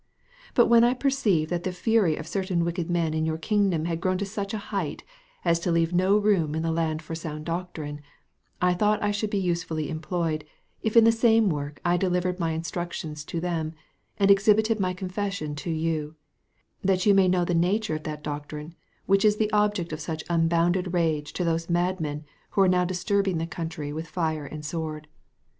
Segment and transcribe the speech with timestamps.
[0.55, 4.01] But when I perceived that the fury of certain wicked men in your kingdom had
[4.01, 5.03] grown to such a height,
[5.45, 8.01] as to leave no room in the land for sound doctrine,
[8.59, 10.43] I thought I should be usefully employed,
[10.81, 13.75] if in the same work I delivered my instructions to them,
[14.17, 16.15] and exhibited my confession to you,
[16.83, 18.73] that you may know the nature of that doctrine,
[19.05, 23.37] which is the object of such unbounded rage to those madmen who are now disturbing
[23.37, 25.07] the country with fire and sword.